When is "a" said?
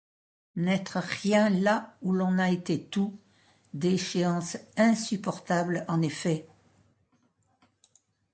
2.39-2.49